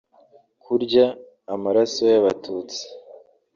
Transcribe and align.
kurya 0.63 1.05
amaraso 1.53 2.01
y’Abatutsi 2.11 2.81